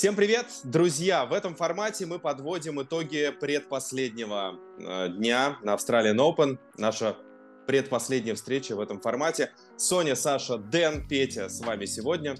[0.00, 1.26] Всем привет, друзья!
[1.26, 6.58] В этом формате мы подводим итоги предпоследнего э, дня на Australian Open.
[6.78, 7.18] Наша
[7.66, 9.52] предпоследняя встреча в этом формате.
[9.76, 12.36] Соня, Саша, Дэн, Петя с вами сегодня.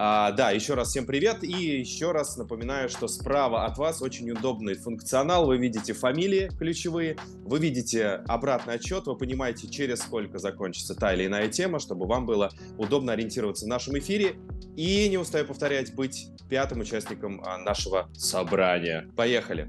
[0.00, 1.42] А, да, еще раз всем привет.
[1.42, 5.46] И еще раз напоминаю, что справа от вас очень удобный функционал.
[5.46, 11.26] Вы видите фамилии ключевые, вы видите обратный отчет, вы понимаете, через сколько закончится та или
[11.26, 14.36] иная тема, чтобы вам было удобно ориентироваться в нашем эфире.
[14.76, 19.10] И не устаю повторять, быть пятым участником а, нашего собрания.
[19.16, 19.68] Поехали!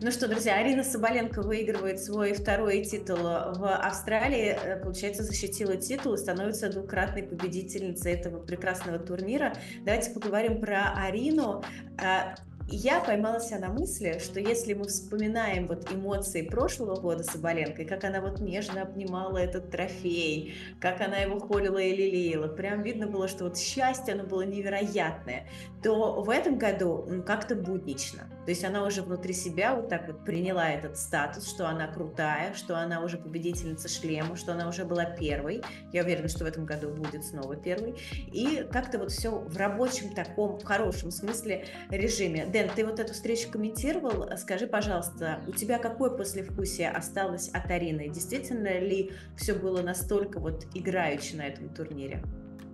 [0.00, 6.14] Ну что, друзья, Арина Соболенко выигрывает свой второй титул в Австралии, э, получается, защитила титул
[6.14, 9.54] и становится двукратной победительницей этого прекрасного турнира.
[9.84, 11.62] Давайте поговорим про Арину.
[11.98, 12.34] Э,
[12.68, 17.84] я поймала себя на мысли, что если мы вспоминаем вот эмоции прошлого года Соболенко, и
[17.84, 23.06] как она вот нежно обнимала этот трофей, как она его холила и лелеяла, прям видно
[23.06, 25.48] было, что вот счастье, оно было невероятное,
[25.82, 28.22] то в этом году ну, как-то буднично.
[28.44, 32.54] То есть она уже внутри себя вот так вот приняла этот статус, что она крутая,
[32.54, 35.62] что она уже победительница шлема, что она уже была первой.
[35.92, 37.94] Я уверена, что в этом году будет снова первой.
[38.32, 42.46] И как-то вот все в рабочем таком хорошем смысле режиме.
[42.46, 44.36] Дэн, ты вот эту встречу комментировал.
[44.36, 48.08] Скажи, пожалуйста, у тебя какое послевкусие осталось от Арины?
[48.08, 52.22] Действительно ли все было настолько вот играючи на этом турнире?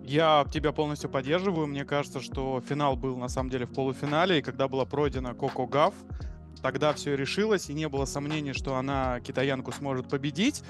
[0.08, 1.66] Я тебя полностью поддерживаю.
[1.66, 5.66] Мне кажется, что финал был на самом деле в полуфинале, и когда была пройдена Коко
[5.66, 5.92] Гав,
[6.62, 10.64] тогда все решилось, и не было сомнений, что она китаянку сможет победить.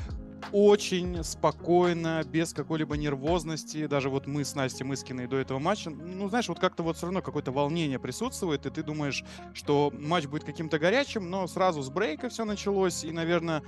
[0.50, 3.86] Очень спокойно, без какой-либо нервозности.
[3.86, 7.06] Даже вот мы с Настей Мыскиной до этого матча, ну, знаешь, вот как-то вот все
[7.06, 11.90] равно какое-то волнение присутствует, и ты думаешь, что матч будет каким-то горячим, но сразу с
[11.90, 13.62] брейка все началось, и, наверное,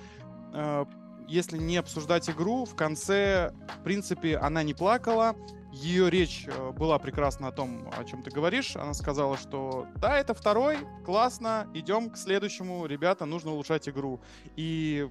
[0.52, 0.84] э,
[1.28, 5.36] если не обсуждать игру, в конце, в принципе, она не плакала,
[5.72, 8.76] ее речь э, была прекрасна о том, о чем ты говоришь.
[8.76, 14.20] Она сказала, что да, это второй, классно, идем к следующему, ребята, нужно улучшать игру.
[14.56, 15.08] И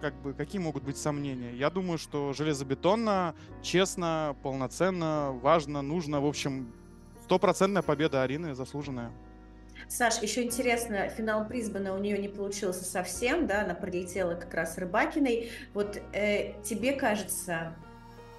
[0.00, 1.54] как бы какие могут быть сомнения?
[1.54, 6.20] Я думаю, что железобетонно, честно, полноценно, важно, нужно.
[6.20, 6.72] В общем,
[7.24, 9.12] стопроцентная победа Арины заслуженная.
[9.88, 14.78] Саш, еще интересно, финал Брисбена у нее не получился совсем, да, она прилетела как раз
[14.78, 15.50] Рыбакиной.
[15.74, 17.74] Вот э, тебе кажется,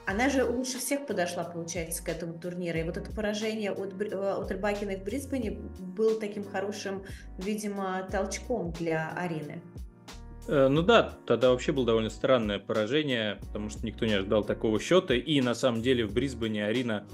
[0.06, 2.80] она же лучше всех подошла, получается, к этому турниру.
[2.80, 7.04] И вот это поражение от, э, от Рыбакиной в Брисбене был таким хорошим,
[7.38, 9.62] видимо, толчком для Арины.
[10.48, 14.80] Э, ну да, тогда вообще было довольно странное поражение, потому что никто не ожидал такого
[14.80, 15.14] счета.
[15.14, 17.06] И на самом деле в Брисбене Арина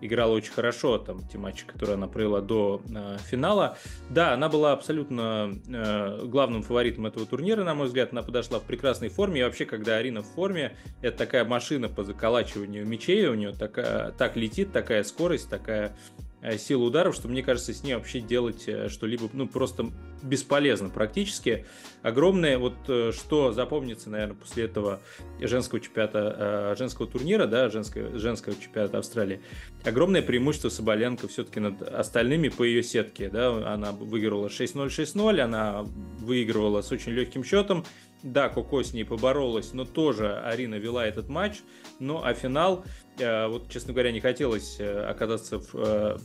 [0.00, 3.78] играла очень хорошо, там, те матчи, которые она провела до э, финала.
[4.10, 8.64] Да, она была абсолютно э, главным фаворитом этого турнира, на мой взгляд, она подошла в
[8.64, 13.34] прекрасной форме, и вообще, когда Арина в форме, это такая машина по заколачиванию мячей, у
[13.34, 15.96] нее такая, так летит, такая скорость, такая
[16.44, 19.90] Э, силу ударов, что мне кажется, с ней вообще делать э, что-либо, ну, просто
[20.22, 21.64] бесполезно практически.
[22.02, 25.00] Огромное, вот э, что запомнится, наверное, после этого
[25.40, 29.40] женского чемпионата, женского турнира, да, женского, женского чемпионата Австралии,
[29.84, 35.86] огромное преимущество Соболенко все-таки над остальными по ее сетке, да, она выиграла 6-0, 6-0, она
[36.18, 37.86] выигрывала с очень легким счетом,
[38.22, 41.60] да, Коко с ней поборолась, но тоже Арина вела этот матч.
[41.98, 42.84] Ну, а финал,
[43.18, 46.18] вот, честно говоря, не хотелось оказаться в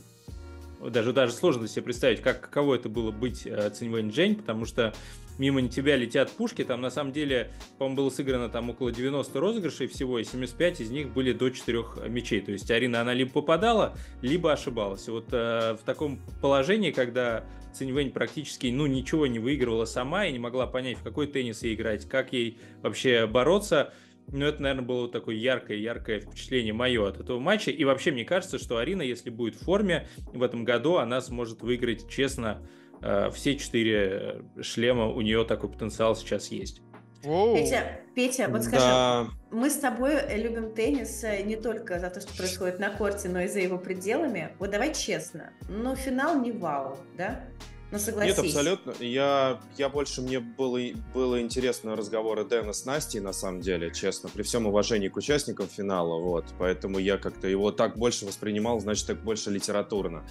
[0.88, 4.94] даже, даже сложно себе представить, как, каково это было быть э, Циньвэнь Джень, потому что
[5.38, 9.86] мимо тебя летят пушки, там на самом деле, по-моему, было сыграно там около 90 розыгрышей
[9.88, 12.40] всего, и 75 из них были до 4 мячей.
[12.40, 15.08] То есть Арина, она либо попадала, либо ошибалась.
[15.08, 20.38] Вот э, в таком положении, когда Циньвэнь практически ну, ничего не выигрывала сама и не
[20.38, 23.92] могла понять, в какой теннис ей играть, как ей вообще бороться,
[24.32, 27.70] ну, это, наверное, было такое яркое-яркое впечатление мое от этого матча.
[27.70, 31.62] И вообще, мне кажется, что Арина, если будет в форме в этом году, она сможет
[31.62, 32.62] выиграть честно
[33.02, 35.06] э, все четыре шлема.
[35.06, 36.82] У нее такой потенциал сейчас есть.
[37.22, 39.26] Петя, Петя, вот скажи, да.
[39.50, 43.40] мы с тобой любим теннис э, не только за то, что происходит на корте, но
[43.40, 44.50] и за его пределами.
[44.58, 47.44] Вот давай честно, но финал не вау, да?
[47.92, 48.36] Ну, согласись.
[48.36, 48.94] Нет, абсолютно.
[49.00, 50.78] Я, я больше, мне было,
[51.12, 55.66] было интересно разговоры Дэна с Настей, на самом деле, честно, при всем уважении к участникам
[55.66, 56.44] финала, вот.
[56.58, 60.24] Поэтому я как-то его так больше воспринимал, значит, так больше литературно.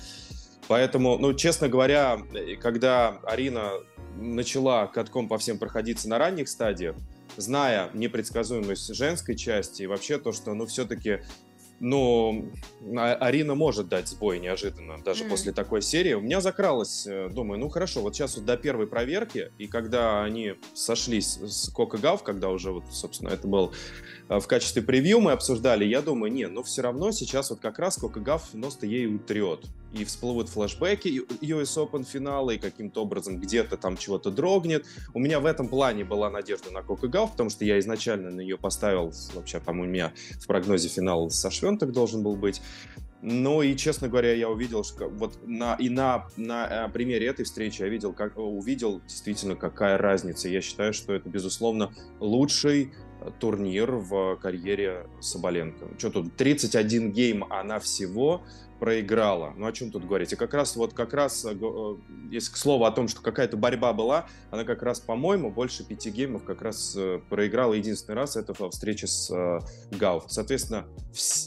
[0.68, 2.22] Поэтому, ну, честно говоря,
[2.62, 3.72] когда Арина
[4.16, 6.96] начала катком по всем проходиться на ранних стадиях,
[7.38, 11.22] зная непредсказуемость женской части и вообще то, что, ну, все-таки
[11.80, 12.46] но
[12.98, 15.30] а, Арина может дать сбой неожиданно, даже mm.
[15.30, 16.14] после такой серии.
[16.14, 20.24] У меня закралось, э, думаю, ну хорошо, вот сейчас вот до первой проверки, и когда
[20.24, 23.74] они сошлись с Кока Гав, когда уже вот, собственно, это был
[24.28, 27.80] э, в качестве превью мы обсуждали, я думаю, не, ну все равно сейчас вот как
[27.80, 29.66] раз Кока Гав нос-то ей утрет.
[29.94, 31.08] И всплывут флешбеки
[31.42, 34.86] US Open финала, и каким-то образом где-то там чего-то дрогнет.
[35.14, 38.42] У меня в этом плане была надежда на Кока Гауф, потому что я изначально на
[38.42, 42.62] нее поставил, вообще там у меня в прогнозе финал со Швёнтек должен был быть.
[43.22, 47.44] Ну и, честно говоря, я увидел, что вот на, и на, на э, примере этой
[47.44, 50.48] встречи я видел, как, увидел действительно, какая разница.
[50.48, 55.86] Я считаю, что это, безусловно, лучший э, турнир в карьере Соболенко.
[55.98, 58.42] Что тут, 31 гейм она всего,
[58.80, 59.54] проиграла.
[59.58, 60.34] Ну о чем тут говорить?
[60.34, 61.96] И как раз вот как раз, э, э,
[62.32, 66.10] если к слову о том, что какая-то борьба была, она как раз, по-моему, больше пяти
[66.10, 69.30] геймов как раз э, проиграла единственный раз, это во встрече с
[69.92, 70.26] Гауф.
[70.28, 70.86] Соответственно,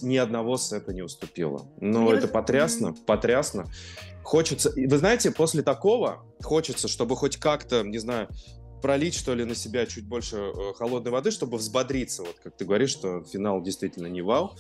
[0.03, 1.67] ни одного сета не уступила.
[1.81, 3.67] Ну, это потрясно, потрясно.
[4.23, 8.29] Хочется, вы знаете, после такого хочется, чтобы хоть как-то, не знаю,
[8.83, 12.23] пролить, что ли, на себя чуть больше э, холодной воды, чтобы взбодриться.
[12.23, 14.53] Вот как ты говоришь, что финал действительно не вау.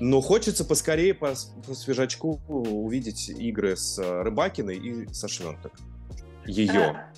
[0.00, 1.34] Но хочется поскорее по,
[1.66, 5.72] по свежачку увидеть игры с э, Рыбакиной и со Швенток.
[6.46, 6.80] Ее.
[6.80, 7.12] А,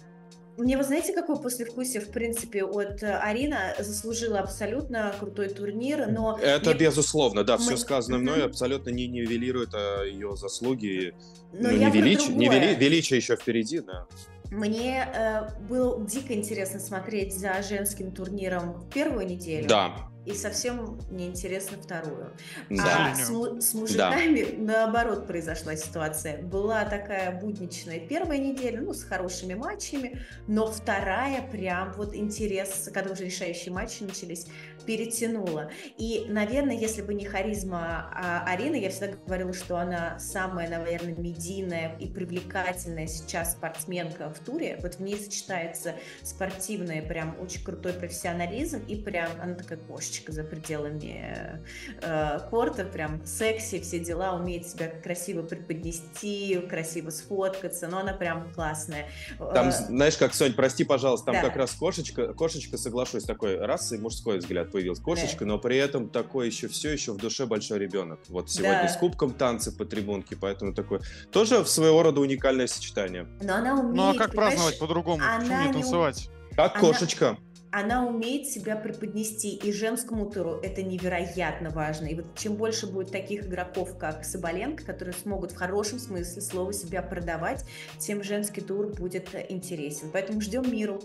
[0.59, 6.39] мне вы знаете, какое послевкусие, в принципе, от э, Арина заслужила абсолютно крутой турнир, но...
[6.39, 6.81] Это мне...
[6.81, 7.65] безусловно, да, Мы...
[7.65, 9.73] все сказанное мной абсолютно не нивелирует
[10.05, 11.15] ее заслуги.
[11.53, 12.29] Но ну, не, велич...
[12.29, 12.75] не вели...
[12.75, 14.07] величие еще впереди, да.
[14.53, 19.67] Мне э, было дико интересно смотреть за женским турниром в первую неделю.
[19.67, 22.33] Да и совсем неинтересно вторую.
[22.71, 23.13] Да.
[23.13, 24.87] А с, с мужиками да.
[24.87, 26.43] наоборот произошла ситуация.
[26.43, 33.13] Была такая будничная первая неделя, ну, с хорошими матчами, но вторая прям вот интерес, когда
[33.13, 34.47] уже решающие матчи начались,
[34.87, 35.71] перетянула.
[35.99, 41.15] И, наверное, если бы не харизма а, Арины, я всегда говорила, что она самая, наверное,
[41.15, 44.79] медийная и привлекательная сейчас спортсменка в туре.
[44.83, 50.33] Вот в ней сочетается спортивный, прям очень крутой профессионализм и прям она такая кошечка кошечка
[50.33, 51.61] за пределами
[52.03, 58.53] э, корта, прям секси, все дела, умеет себя красиво преподнести, красиво сфоткаться, но она прям
[58.53, 59.09] классная.
[59.39, 61.49] Там, э, знаешь, как, Сонь, прости, пожалуйста, там да.
[61.49, 65.47] как раз кошечка, кошечка, соглашусь, такой раз и мужской взгляд появился, кошечка, да.
[65.47, 68.21] но при этом такой еще все еще в душе большой ребенок.
[68.29, 68.89] Вот сегодня да.
[68.89, 71.01] с кубком танцы по трибунке, поэтому такой
[71.31, 73.27] тоже в своего рода уникальное сочетание.
[73.41, 75.23] Но она умеет, Ну а как праздновать по-другому?
[75.39, 76.29] Почему не танцевать?
[76.55, 76.81] Как она...
[76.81, 77.39] кошечка
[77.73, 82.07] она умеет себя преподнести, и женскому туру это невероятно важно.
[82.07, 86.73] И вот чем больше будет таких игроков, как Соболенко, которые смогут в хорошем смысле слова
[86.75, 87.65] себя продавать,
[87.99, 90.11] тем женский тур будет интересен.
[90.13, 91.01] Поэтому ждем миру.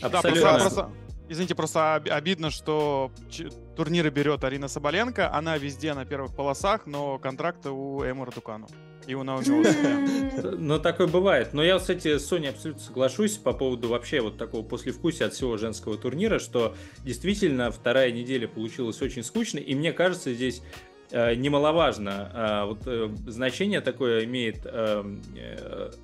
[0.00, 0.92] Абсолютно.
[1.28, 3.10] Извините, просто обидно, что
[3.76, 8.68] турниры берет Арина Соболенко, она везде на первых полосах, но контракты у Эмора Дукану.
[9.06, 9.44] И у Наоми
[10.58, 11.52] Ну, такое бывает.
[11.52, 15.56] Но я, кстати, с Соней абсолютно соглашусь по поводу вообще вот такого послевкусия от всего
[15.56, 16.74] женского турнира, что
[17.04, 20.62] действительно вторая неделя получилась очень скучной, и мне кажется, здесь
[21.34, 22.30] немаловажно.
[22.32, 25.04] А, вот э, значение такое имеет, э,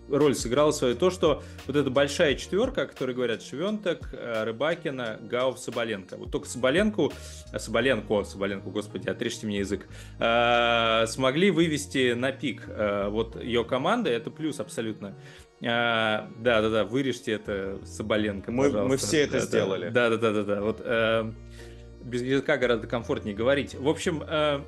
[0.08, 5.58] роль сыграла свою то, что вот эта большая четверка, о которой говорят Швенток, Рыбакина, Гауф,
[5.58, 6.16] Соболенко.
[6.16, 7.10] Вот только Соболенко,
[7.56, 12.68] Соболенко, Соболенко, господи, отрежьте мне язык, смогли вывести на пик
[13.08, 15.14] вот ее команда, это плюс абсолютно.
[15.62, 18.88] А, да, да, да, вырежьте это Соболенко, мы, пожалуйста.
[18.88, 19.88] Мы все это да, сделали.
[19.90, 20.60] Да, да, да, да, да.
[20.62, 21.32] Вот э,
[22.02, 23.74] без языка гораздо комфортнее говорить.
[23.74, 24.60] В общем, э,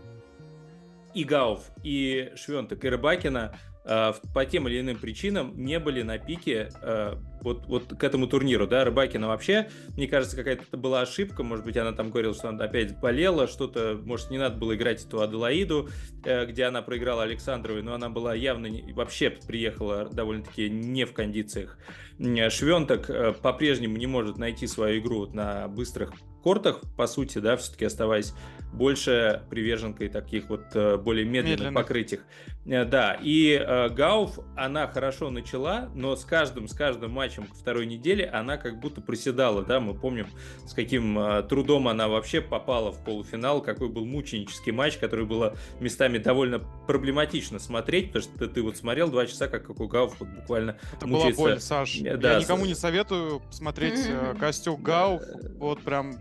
[1.15, 6.19] и Гауф, и Швентек, и Рыбакина э, по тем или иным причинам не были на
[6.19, 11.43] пике э, вот, вот к этому турниру, да, Рыбакина вообще, мне кажется, какая-то была ошибка,
[11.43, 15.05] может быть, она там говорила, что она опять болела, что-то, может, не надо было играть
[15.05, 15.89] эту Аделаиду,
[16.25, 21.13] э, где она проиграла Александровой, но она была явно, не, вообще приехала довольно-таки не в
[21.13, 21.79] кондициях.
[22.19, 28.35] Швенток по-прежнему не может найти свою игру на быстрых кортах, по сути, да, все-таки оставаясь
[28.73, 31.75] больше приверженкой таких вот э, более медленных, медленных.
[31.83, 32.21] покрытиях.
[32.65, 37.87] Э, да, и э, Гауф, она хорошо начала, но с каждым, с каждым матчем второй
[37.87, 40.27] недели она как будто проседала, да, мы помним,
[40.67, 45.55] с каким э, трудом она вообще попала в полуфинал, какой был мученический матч, который было
[45.81, 49.87] местами довольно проблематично смотреть, потому что ты, ты вот смотрел два часа, как, как у
[49.87, 51.41] Гауф вот буквально Это мучается.
[51.41, 51.99] была боль, Саш.
[52.01, 54.39] Да, Я никому не советую смотреть mm-hmm.
[54.39, 55.23] костюм Гауф,
[55.59, 56.17] вот прям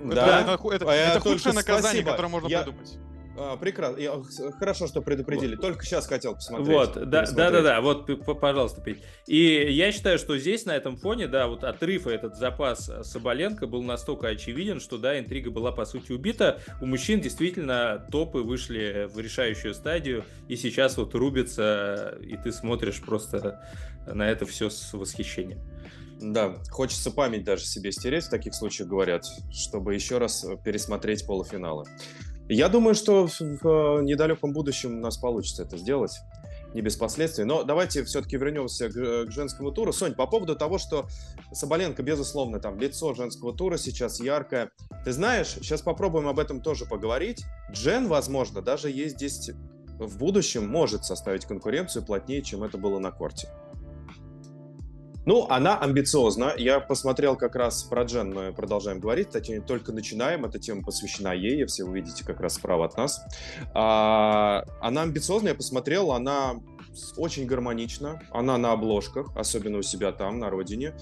[0.00, 0.42] да.
[0.42, 2.10] Это, это, это, это худшее наказание, спасибо.
[2.10, 2.62] которое можно я...
[2.62, 2.98] придумать.
[3.40, 4.00] А, прекрасно.
[4.00, 4.20] Я,
[4.58, 5.54] хорошо, что предупредили.
[5.54, 5.62] Вот.
[5.62, 6.68] Только сейчас хотел посмотреть.
[6.68, 7.80] Вот, да, да, да, да.
[7.80, 8.08] Вот,
[8.40, 8.98] пожалуйста, Петь.
[9.26, 13.66] И я считаю, что здесь, на этом фоне, да, вот отрыв и этот запас Соболенко
[13.66, 16.60] был настолько очевиден, что, да, интрига была, по сути, убита.
[16.80, 23.00] У мужчин действительно топы вышли в решающую стадию, и сейчас вот рубится, и ты смотришь
[23.00, 23.62] просто
[24.06, 25.60] на это все с восхищением.
[26.20, 31.84] Да, хочется память даже себе стереть, в таких случаях говорят, чтобы еще раз пересмотреть полуфиналы.
[32.48, 33.40] Я думаю, что в
[34.02, 36.18] недалеком будущем у нас получится это сделать.
[36.74, 37.44] не без последствий.
[37.44, 39.92] Но давайте все-таки вернемся к, к женскому туру.
[39.92, 41.06] Сонь, по поводу того, что
[41.52, 44.70] Соболенко, безусловно, там лицо женского тура сейчас яркое.
[45.04, 47.44] Ты знаешь, сейчас попробуем об этом тоже поговорить.
[47.70, 49.50] Джен, возможно, даже есть здесь
[49.98, 53.48] в будущем может составить конкуренцию плотнее, чем это было на корте.
[55.28, 56.54] Ну, она амбициозна.
[56.56, 60.46] Я посмотрел как раз про Джен, мы продолжаем говорить, точнее, только начинаем.
[60.46, 63.20] Эта тема посвящена ей, все вы видите как раз справа от нас.
[63.74, 66.54] А, она амбициозна, я посмотрел, она
[67.18, 68.22] очень гармонична.
[68.30, 70.94] Она на обложках, особенно у себя там, на родине.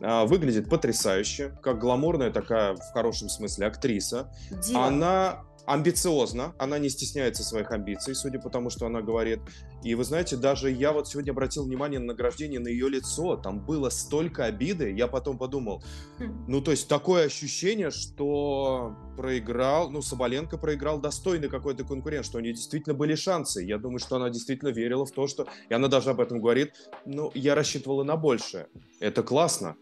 [0.00, 4.32] А, выглядит потрясающе, как гламурная такая, в хорошем смысле, актриса.
[4.50, 4.86] Дива.
[4.86, 9.40] Она амбициозна, она не стесняется своих амбиций, судя по тому, что она говорит.
[9.82, 13.60] И вы знаете, даже я вот сегодня обратил внимание на награждение на ее лицо, там
[13.60, 15.82] было столько обиды, я потом подумал,
[16.18, 16.44] хм.
[16.48, 22.40] ну то есть такое ощущение, что проиграл, ну Соболенко проиграл достойный какой-то конкурент, что у
[22.40, 23.62] нее действительно были шансы.
[23.62, 26.72] Я думаю, что она действительно верила в то, что, и она даже об этом говорит,
[27.04, 28.68] ну я рассчитывала на большее.
[29.00, 29.76] Это классно.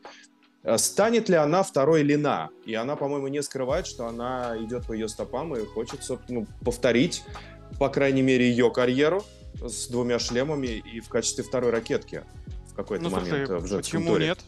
[0.65, 2.51] Э, станет ли она второй Лина?
[2.65, 7.23] И она, по-моему, не скрывает, что она идет по ее стопам и хочет, ну, повторить,
[7.79, 12.25] по крайней мере, ее карьеру с двумя шлемами и в качестве второй ракетки
[12.73, 14.27] в какой-то ну, момент слушай, в женском почему туре.
[14.27, 14.39] нет?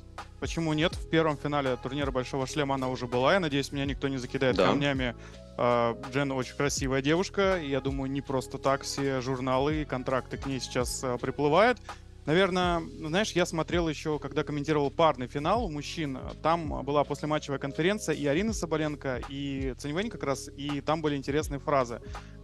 [0.40, 0.94] Почему нет?
[0.94, 3.35] В первом финале турнира Большого Шлема она уже была.
[3.35, 4.68] Я надеюсь, меня никто не закидает да.
[4.68, 5.14] камнями.
[5.56, 7.61] А, Джен очень красивая девушка.
[7.62, 11.78] Я думаю, не просто так все журналы и контракты к ней сейчас а, приплывают.
[12.26, 16.19] Наверное, знаешь, я смотрел еще, когда комментировал парный финал у мужчин.
[16.43, 21.61] Там была послематчевая конференция и Арина Соболенко, и Циньвэнь как раз, и там были интересные
[21.61, 22.00] фразы.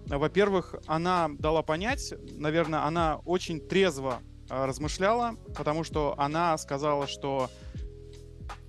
[0.07, 4.21] Во-первых, она дала понять, наверное, она очень трезво
[4.51, 7.49] а, размышляла, потому что она сказала, что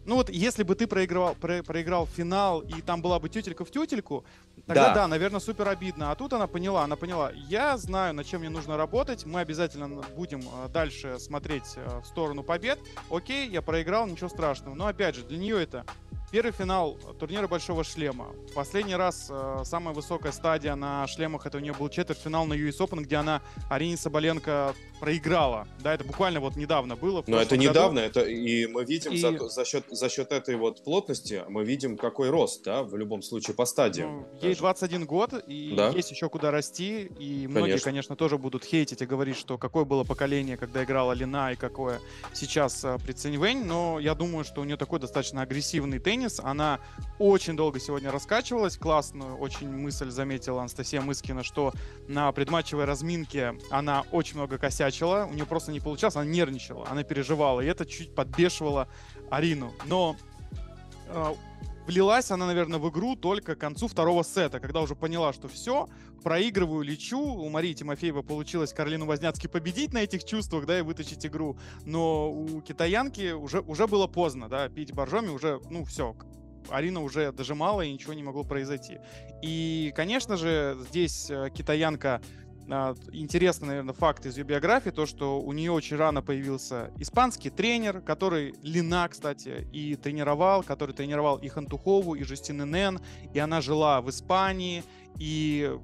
[0.06, 3.72] ну вот, если бы ты проиграл, про, проиграл финал, и там была бы тютелька в
[3.72, 4.24] тютельку,
[4.66, 4.96] тогда да.
[4.96, 6.12] да, наверное, супер обидно.
[6.12, 10.02] А тут она поняла, она поняла, я знаю, над чем мне нужно работать, мы обязательно
[10.16, 12.80] будем э, дальше смотреть э, в сторону побед.
[13.10, 14.76] Окей, я проиграл, ничего страшного.
[14.76, 15.86] Но опять же, для нее это
[16.32, 18.28] Первый финал турнира Большого Шлема.
[18.56, 22.78] Последний раз э, самая высокая стадия на шлемах это у нее был четвертьфинал на US
[22.78, 25.68] Open, где она Арине Соболенко проиграла.
[25.80, 27.24] Да, это буквально вот недавно было.
[27.28, 29.18] Но это недавно, это и мы видим и...
[29.18, 33.22] За, за счет за счет этой вот плотности мы видим какой рост, да, в любом
[33.22, 34.28] случае по стадиям.
[34.32, 35.90] Ну, ей 21 год и да?
[35.90, 37.86] есть еще куда расти, и многие, конечно.
[37.86, 42.00] конечно, тоже будут хейтить и говорить, что какое было поколение, когда играла Лина и какое
[42.34, 46.40] сейчас э, при Циньвэнь, но я думаю, что у нее такой достаточно агрессивный теннис теннис.
[46.44, 46.80] Она
[47.20, 48.78] очень долго сегодня раскачивалась.
[48.78, 51.74] Классную очень мысль заметила Анастасия Мыскина, что
[52.08, 54.91] на предматчевой разминке она очень много косячила.
[55.00, 57.62] У нее просто не получалось, она нервничала, она переживала.
[57.62, 58.88] И это чуть подбешивало
[59.30, 59.74] Арину.
[59.86, 60.16] Но
[61.08, 61.34] э,
[61.88, 65.88] влилась она, наверное, в игру только к концу второго сета, когда уже поняла, что все,
[66.24, 67.20] проигрываю, лечу.
[67.20, 71.58] У Марии Тимофеева получилось Каролину Возняцки победить на этих чувствах, да, и вытащить игру.
[71.86, 76.16] Но у китаянки уже, уже было поздно, да, пить боржоми уже, ну, все,
[76.70, 79.00] Арина уже дожимала, и ничего не могло произойти.
[79.42, 82.22] И, конечно же, здесь э, китаянка
[83.12, 88.02] интересный, наверное, факт из ее биографии, то, что у нее очень рано появился испанский тренер,
[88.02, 93.00] который Лина, кстати, и тренировал, который тренировал и Хантухову, и Жустины Нен,
[93.34, 94.84] и она жила в Испании,
[95.20, 95.78] и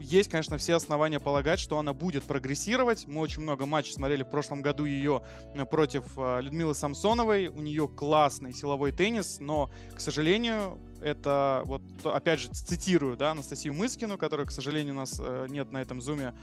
[0.00, 3.06] есть, конечно, все основания полагать, что она будет прогрессировать.
[3.06, 5.22] Мы очень много матчей смотрели в прошлом году ее
[5.54, 7.48] э, против э, Людмилы Самсоновой.
[7.48, 13.74] У нее классный силовой теннис, но, к сожалению, это, вот, опять же, цитирую, да, Анастасию
[13.74, 16.34] Мыскину, которая, к сожалению, у нас э, нет на этом зуме,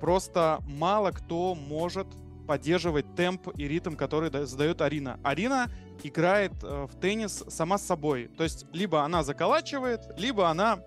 [0.00, 2.06] просто мало кто может
[2.46, 5.20] поддерживать темп и ритм, который задает Арина.
[5.22, 5.70] Арина
[6.02, 8.30] играет в теннис сама с собой.
[8.38, 10.78] То есть либо она заколачивает, либо она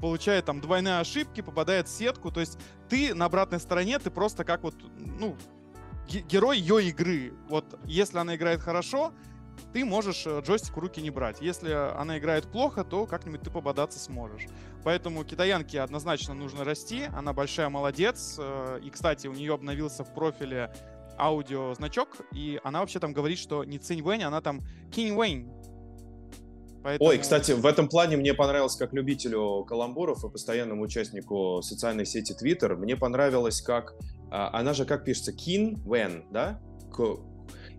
[0.00, 2.30] получает там двойные ошибки, попадает в сетку.
[2.30, 2.58] То есть
[2.88, 5.36] ты на обратной стороне, ты просто как вот, ну,
[6.08, 7.32] герой ее игры.
[7.48, 9.12] Вот если она играет хорошо,
[9.72, 11.40] ты можешь э, джойстик в руки не брать.
[11.40, 14.46] Если она играет плохо, то как-нибудь ты пободаться сможешь.
[14.84, 17.08] Поэтому китаянке однозначно нужно расти.
[17.14, 18.36] Она большая молодец.
[18.38, 20.72] Э, и, кстати, у нее обновился в профиле
[21.18, 25.50] аудио значок, и она вообще там говорит, что не Цинь Вэнь, она там Кинь Вэнь
[26.82, 27.10] Поэтому...
[27.10, 32.34] Ой, кстати, в этом плане мне понравилось, как любителю каламбуров и постоянному участнику социальной сети
[32.34, 33.94] Twitter, мне понравилось, как...
[34.30, 35.32] А, она же как пишется?
[35.32, 36.60] Кин Вен, да?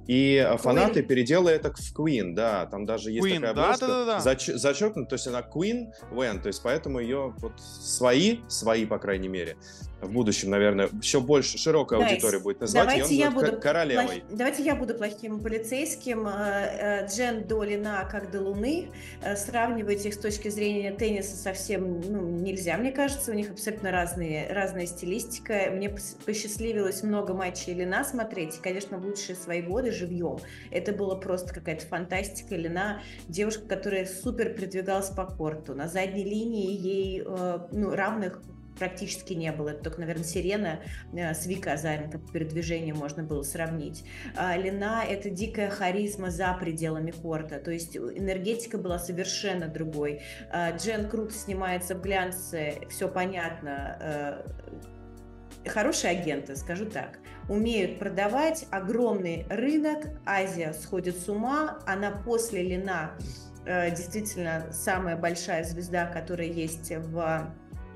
[0.07, 0.57] И Queen.
[0.57, 4.13] фанаты переделали это в Queen, да, там даже есть Queen, такая обложка да, да, да,
[4.15, 4.19] да.
[4.19, 8.99] Зач, зачеркнута, то есть она Queen When, то есть поэтому ее вот свои, свои, по
[8.99, 9.55] крайней мере,
[10.03, 14.05] в будущем, наверное, еще больше, широкая Дайс, аудитория будет называть давайте ее я буду королевой.
[14.05, 14.37] Плох...
[14.37, 16.27] Давайте я буду плохим полицейским.
[16.27, 18.89] Э, э, Джен до Лина как до Луны.
[19.21, 23.31] Э, сравнивать их с точки зрения тенниса совсем ну, нельзя, мне кажется.
[23.31, 25.69] У них абсолютно разные, разная стилистика.
[25.71, 25.89] Мне
[26.25, 28.57] посчастливилось много матчей Лина смотреть.
[28.57, 30.39] И, конечно, в лучшие свои годы живьем.
[30.71, 32.55] Это было просто какая-то фантастика.
[32.55, 35.73] Лина девушка, которая супер продвигалась по корту.
[35.73, 37.23] На задней линии ей
[37.71, 38.41] ну, равных
[38.77, 39.69] практически не было.
[39.69, 40.79] Это только, наверное, Сирена
[41.13, 44.03] э, с Викой Азаренко по передвижению можно было сравнить.
[44.35, 50.21] А Лина— это дикая харизма за пределами корта, то есть энергетика была совершенно другой.
[50.51, 54.43] А Джен круто снимается в глянце, все понятно.
[55.65, 62.63] Э, хорошие агенты, скажу так умеют продавать огромный рынок, Азия сходит с ума, она после
[62.63, 63.11] Лина
[63.65, 67.53] э, действительно самая большая звезда, которая есть в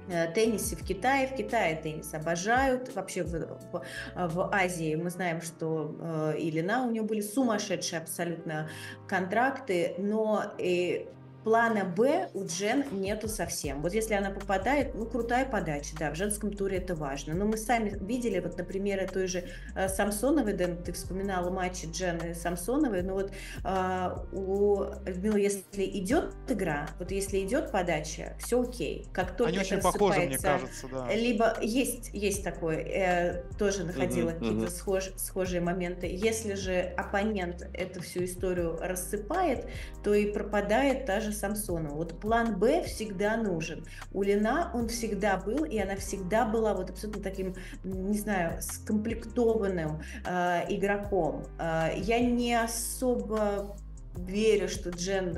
[0.07, 1.27] теннисе в Китае.
[1.27, 2.93] В Китае теннис обожают.
[2.95, 3.31] Вообще в,
[3.71, 3.83] в,
[4.15, 8.69] в Азии мы знаем, что э, и Лина у нее были сумасшедшие абсолютно
[9.07, 11.09] контракты, но и
[11.47, 13.81] плана Б у Джен нету совсем.
[13.81, 17.35] Вот если она попадает, ну, крутая подача, да, в женском туре это важно.
[17.35, 22.17] Но мы сами видели, вот, например, той же э, Самсоновой, Дэн, ты вспоминала матчи Джен
[22.17, 23.31] и Самсоновой, ну вот
[23.63, 29.07] э, у Людмилы, если идет игра, вот если идет подача, все окей.
[29.13, 31.07] Как только Они очень похожи, мне кажется, да.
[31.15, 34.77] Либо есть, есть такое, э, тоже находила uh-huh, какие-то uh-huh.
[34.77, 36.07] Схож, схожие моменты.
[36.11, 39.69] Если же оппонент эту всю историю рассыпает,
[40.03, 41.95] то и пропадает та же Самсонова.
[41.95, 43.85] Вот план Б всегда нужен.
[44.11, 50.01] У Лина он всегда был, и она всегда была вот абсолютно таким, не знаю, скомплектованным
[50.25, 51.43] э, игроком.
[51.59, 53.77] Э, я не особо
[54.19, 55.33] верю, что Джен,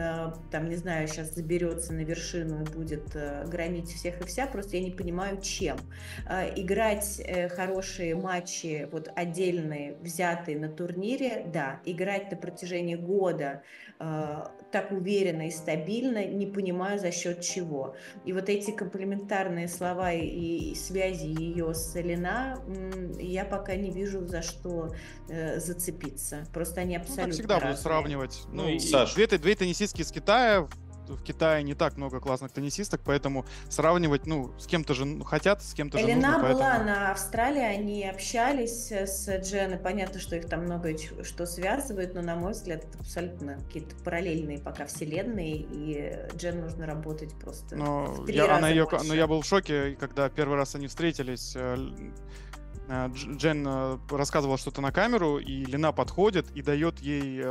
[0.52, 4.78] там, не знаю, сейчас заберется на вершину и будет э, громить всех и вся, просто
[4.78, 5.78] я не понимаю, чем.
[6.28, 11.82] Э, играть э, хорошие матчи, вот отдельные, взятые на турнире, да.
[11.86, 13.64] Играть на протяжении года
[14.72, 17.98] так уверенно и стабильно, не понимаю за счет чего.
[18.24, 22.64] И вот эти комплементарные слова и связи ее с Лена,
[23.20, 24.94] я пока не вижу за что
[25.28, 26.46] зацепиться.
[26.54, 27.72] Просто они абсолютно ну, всегда разные.
[27.72, 28.42] будут сравнивать.
[28.54, 29.14] Ну, и, Саш.
[29.14, 30.68] Две, две теннисистки из Китая
[31.16, 35.74] в Китае не так много классных теннисисток, поэтому сравнивать, ну, с кем-то же хотят, с
[35.74, 36.86] кем-то же нужно, была поэтому...
[36.86, 42.36] на Австралии, они общались с Дженой, понятно, что их там много что связывает, но, на
[42.36, 48.26] мой взгляд, это абсолютно какие-то параллельные пока вселенные, и Джен нужно работать просто но в
[48.26, 49.08] три я, раза она ее, больше.
[49.08, 51.78] Но я был в шоке, когда первый раз они встретились, э,
[52.88, 57.44] э, Джен э, рассказывала что-то на камеру, и Лина подходит и дает ей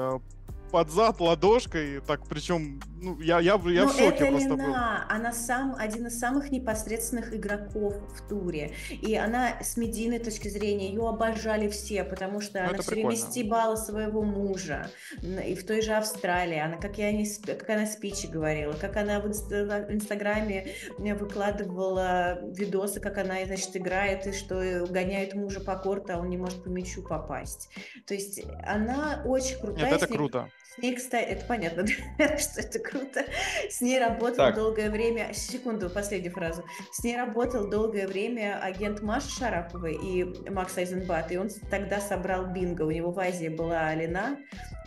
[0.70, 4.64] под зад ладошкой, так причем, ну, я, я, я Но в шоке это просто Лена,
[4.64, 4.74] был.
[5.16, 8.72] она сам один из самых непосредственных игроков в туре.
[8.90, 13.16] И она с медийной точки зрения, ее обожали все, потому что ну, она все время
[13.16, 14.90] стебала своего мужа.
[15.22, 19.20] И в той же Австралии, она, как, я не, как она спичи говорила, как она
[19.20, 26.18] в, Инстаграме выкладывала видосы, как она, значит, играет, и что гоняет мужа по корту, а
[26.18, 27.70] он не может по мячу попасть.
[28.06, 29.90] То есть она очень крутая.
[29.90, 30.50] Нет, это круто.
[30.74, 31.86] С ней, кстати, это понятно,
[32.38, 33.24] что это круто.
[33.70, 34.54] С ней работал так.
[34.54, 36.62] долгое время, секунду, последнюю фразу.
[36.92, 42.46] С ней работал долгое время агент Маши Шараповой и Макс Айзенбат, и он тогда собрал
[42.46, 42.82] бинго.
[42.82, 44.38] У него в Азии была Алина,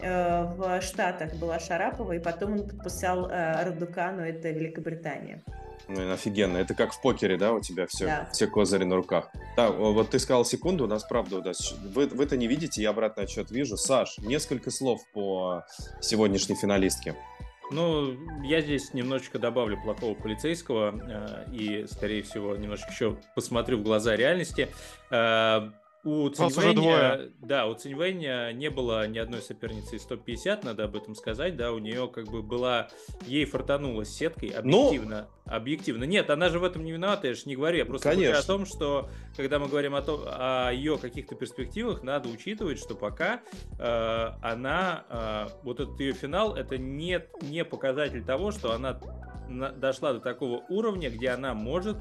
[0.02, 5.44] э, в Штатах была Шарапова, и потом он подписал э, Радукану, это Великобритания.
[5.88, 6.58] Ну, офигенно.
[6.58, 8.30] Это как в покере, да, у тебя все, да.
[8.32, 9.32] все козыри на руках.
[9.56, 12.82] Да, вот ты сказал секунду, у нас правда, у нас, вы, вы это не видите,
[12.82, 13.78] я обратный отчет вижу.
[13.78, 15.64] Саш, несколько слов по
[16.02, 17.16] сегодняшней финалистке.
[17.72, 23.84] Ну, я здесь немножечко добавлю плохого полицейского э, и, скорее всего, немножко еще посмотрю в
[23.84, 24.68] глаза реальности.
[25.10, 25.72] Э,
[26.04, 31.16] у Циньвэня, да, у Циньвэня не было ни одной соперницы из топ-50, надо об этом
[31.16, 32.90] сказать, да, у нее как бы была,
[33.28, 36.04] ей фартанула сеткой, объективно, ну, объективно.
[36.06, 38.32] Нет, она же в этом не виновата, я же не говорю, я просто Конечно.
[38.32, 42.80] говорю о том, что когда мы говорим о, том, о ее каких-то перспективах, надо учитывать,
[42.80, 43.42] что пока
[43.80, 49.00] э, она, э, вот этот ее финал, это не, не показатель того, что она
[49.50, 51.98] на, дошла до такого уровня, где она может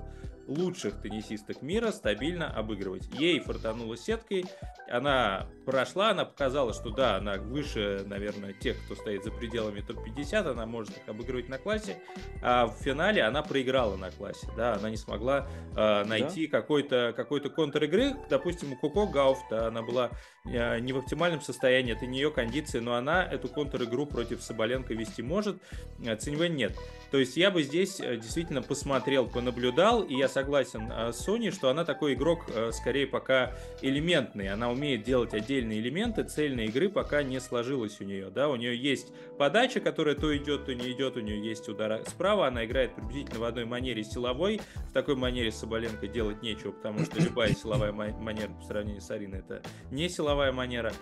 [0.51, 3.07] лучших теннисисток мира стабильно обыгрывать.
[3.19, 4.45] Ей фартануло сеткой,
[4.91, 10.51] она прошла, она показала, что да, она выше, наверное, тех, кто стоит за пределами топ-50,
[10.51, 11.97] она может их обыгрывать на классе,
[12.43, 16.61] а в финале она проиграла на классе, да, она не смогла э, найти да?
[16.61, 20.11] какой-то какой контр игры, допустим, у Коко Гауф, да, она была
[20.45, 24.43] э, не в оптимальном состоянии, это не ее кондиция, но она эту контр игру против
[24.43, 25.63] Соболенко вести может,
[26.05, 26.77] а Циньвэнь нет.
[27.13, 31.51] То есть я бы здесь э, действительно посмотрел, понаблюдал, и я согласен согласен с Соней,
[31.51, 34.49] что она такой игрок, скорее пока элементный.
[34.49, 38.31] Она умеет делать отдельные элементы, цельной игры пока не сложилось у нее.
[38.31, 38.49] Да?
[38.49, 42.47] У нее есть подача, которая то идет, то не идет, у нее есть удар справа,
[42.47, 44.61] она играет приблизительно в одной манере силовой.
[44.89, 49.41] В такой манере Соболенко делать нечего, потому что любая силовая манера по сравнению с Ариной
[49.41, 50.93] это не силовая манера.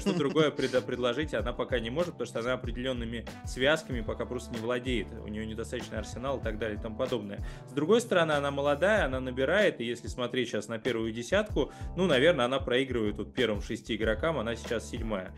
[0.00, 4.52] Что другое пред, предложить она пока не может, потому что она определенными связками пока просто
[4.52, 5.06] не владеет.
[5.24, 7.38] У нее недостаточный арсенал и так далее и тому подобное.
[7.70, 12.06] С другой стороны, она молодая, она набирает, и если смотреть сейчас на первую десятку, ну,
[12.06, 15.34] наверное, она проигрывает вот первым шести игрокам, она сейчас седьмая.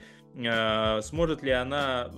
[0.47, 2.11] А, сможет ли она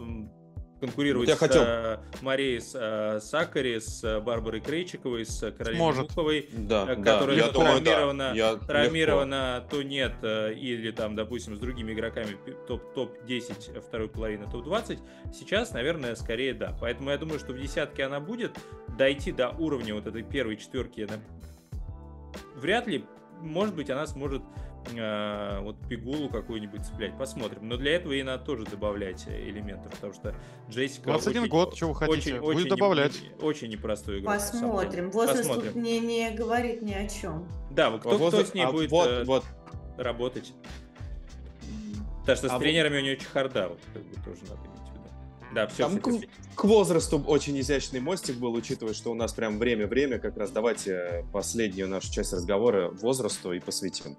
[0.87, 1.63] конкурировать Я с хотел.
[1.65, 6.09] э, Марией с, э, Сакари, с Барбарой Крейчиковой, с Каролиной Сможет.
[6.11, 7.85] Муховой, Да, э, да, которая я то думаю, да.
[7.85, 8.67] травмирована, Я легко.
[8.67, 14.99] травмирована, то нет, или там, допустим, с другими игроками пи- топ- топ-10 второй половины, топ-20,
[15.33, 16.77] сейчас, наверное, скорее да.
[16.81, 18.59] Поэтому я думаю, что в десятке она будет.
[18.99, 21.09] Дойти до уровня вот этой первой четверки
[22.57, 23.05] вряд ли,
[23.41, 24.43] может быть, она сможет
[24.95, 27.17] э, вот пигулу какую-нибудь цеплять.
[27.17, 27.69] Посмотрим.
[27.69, 30.35] Но для этого ей надо тоже добавлять элементов, потому что
[30.71, 31.05] Джессика...
[31.11, 32.35] 21 очень- год, чего вы хотите?
[32.35, 33.23] Очень, очень, добавлять.
[33.23, 33.73] не- очень
[34.47, 34.71] самом деле.
[34.73, 35.11] Посмотрим.
[35.11, 35.73] Возраст Посмотрим.
[35.73, 37.47] тут не, не говорит ни о чем.
[37.71, 39.45] Да, вот кто, Возраст- кто с ней а будет вот, э, вот,
[39.97, 40.53] работать?
[42.21, 44.61] Потому что с А вот- тренерами у нее очень харда, вот как бы тоже надо
[44.67, 45.55] иметь в виду.
[45.55, 46.11] Да, все, Там к,
[46.55, 51.27] к возрасту очень изящный мостик был, учитывая, что у нас прям время-время, как раз давайте
[51.33, 54.17] последнюю нашу часть разговора возрасту и посвятим.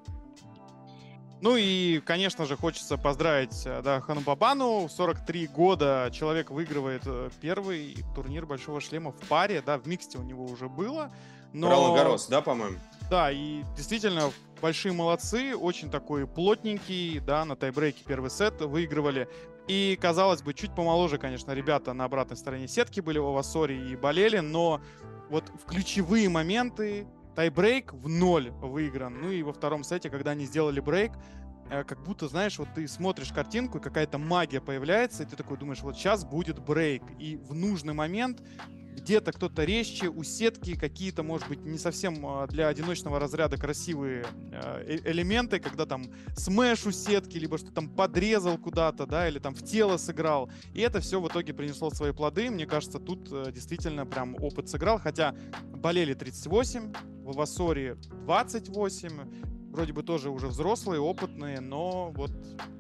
[1.44, 4.88] Ну и, конечно же, хочется поздравить э, да, Хану Бабану.
[4.88, 9.62] В 43 года человек выигрывает э, первый турнир Большого Шлема в паре.
[9.62, 11.12] Да, в миксте у него уже было.
[11.52, 11.70] Но...
[11.70, 12.78] Ролан да, по-моему?
[13.10, 19.28] Да, и действительно большие молодцы, очень такой плотненький, да, на тайбрейке первый сет выигрывали.
[19.68, 23.98] И, казалось бы, чуть помоложе, конечно, ребята на обратной стороне сетки были в Авасоре и
[23.98, 24.80] болели, но
[25.30, 29.22] вот в ключевые моменты тайбрейк в ноль выигран.
[29.22, 31.12] Ну и во втором сете, когда они сделали брейк,
[31.70, 35.58] э, как будто, знаешь, вот ты смотришь картинку, и какая-то магия появляется, и ты такой
[35.58, 37.04] думаешь, вот сейчас будет брейк.
[37.20, 38.42] И в нужный момент
[39.04, 44.26] где-то кто-то резче, у сетки какие-то, может быть, не совсем а, для одиночного разряда красивые
[44.54, 46.06] а, э- элементы, когда там
[46.38, 50.50] смеш у сетки, либо что там подрезал куда-то, да, или там в тело сыграл.
[50.74, 52.50] И это все в итоге принесло свои плоды.
[52.50, 55.36] Мне кажется, тут э, действительно прям опыт сыграл, хотя
[55.76, 62.32] болели 38, в Авасоре 28, вроде бы тоже уже взрослые, опытные, но вот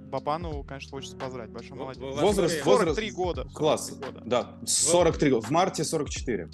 [0.10, 1.52] Бабану, конечно, хочется поздравить.
[1.52, 2.00] Большой молодец.
[2.00, 3.46] Возраст- Авасоре- 43 года.
[3.54, 3.88] Класс.
[3.88, 4.22] 43 года.
[4.30, 5.48] Да, 43 года.
[5.48, 6.50] В марте 44.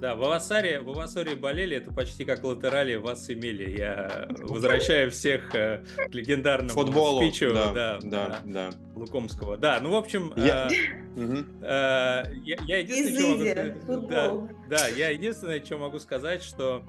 [0.00, 3.78] Да, в Авасаре, в Авасоре болели, это почти как латерали вас имели.
[3.78, 7.20] Я возвращаю всех э, к легендарному Футболу.
[7.22, 8.70] спичу да, да, да, да.
[8.96, 9.58] Лукомского.
[9.58, 10.68] Да, ну, в общем, Я-
[11.16, 14.08] э, э, я, я единственное, что могу Изыди, сказать- футбол.
[14.08, 16.82] да, да, я единственное, что могу сказать, что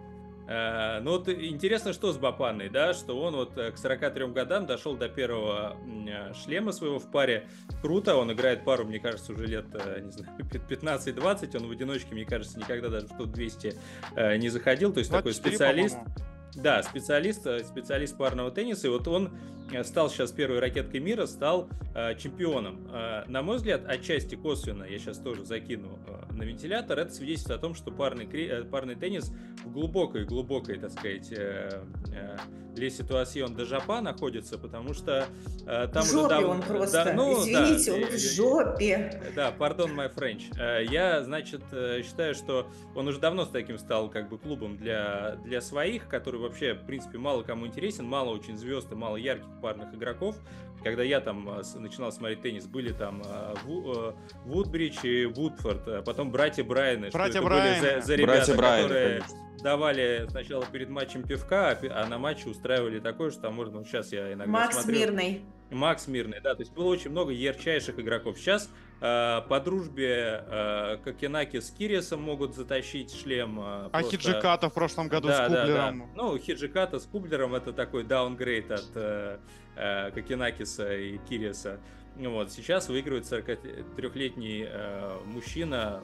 [0.48, 4.96] ну вот интересно, что с Бапаной, да, что он вот э, к 43 годам дошел
[4.96, 5.76] до первого
[6.08, 7.48] э, шлема своего в паре.
[7.82, 12.14] Круто, он играет пару, мне кажется, уже лет, э, не знаю, 15-20, он в одиночке,
[12.14, 13.78] мне кажется, никогда даже в топ-200
[14.16, 15.96] э, не заходил, то есть такой 24, специалист.
[15.96, 16.16] по-моему.
[16.56, 21.26] Да, специалист, э, специалист парного тенниса, и вот он э, стал сейчас первой ракеткой мира,
[21.26, 22.88] стал э, чемпионом.
[22.92, 27.60] Э, на мой взгляд, отчасти косвенно, я сейчас тоже закину э, на вентилятор, это свидетельствует
[27.60, 29.32] о том, что парный, кри- э, парный теннис
[29.64, 31.82] в глубокой-глубокой, так сказать, э,
[32.14, 32.38] э,
[32.76, 35.26] ле ситуацион де Жапа находится, потому что
[35.66, 37.06] э, там в уже жопе дав- он просто.
[37.06, 39.22] да, ну, да, Извините, он э, в э, жопе.
[39.36, 40.44] да, pardon my French.
[40.60, 44.78] Э, Я, значит, э, считаю, что он уже давно с таким стал как бы клубом
[44.78, 49.16] для, для своих, который вообще, в принципе, мало кому интересен, мало очень звезд и мало
[49.16, 50.36] ярких парных игроков.
[50.84, 54.14] Когда я там э, начинал смотреть теннис, были там э, э,
[54.46, 57.10] Вудбридж и Вудфорд, а потом братья Брайаны.
[57.10, 58.02] Что Братья это были Брайаны.
[58.02, 59.64] за, за ребята, Братья Брайаны, которые конечно.
[59.64, 63.88] давали сначала перед матчем пивка, а а на матче устраивали такое, что там можно, вот
[63.88, 65.42] сейчас я иногда Макс смотрю, Мирный.
[65.72, 68.38] Макс Мирный, да, то есть было очень много ярчайших игроков.
[68.38, 73.60] Сейчас по дружбе э, Кокенаки с Кириасом могут затащить шлем.
[73.60, 76.00] э, А просто- Хиджиката в прошлом году да, с да, Кублером.
[76.00, 76.06] да.
[76.16, 79.38] Ну, Хиджиката с Кублером это такой даунгрейд от э,
[79.76, 81.80] э, Кокенакиса и Кириаса.
[82.18, 86.02] Ну Вот, сейчас выигрывает 43-летний э, мужчина.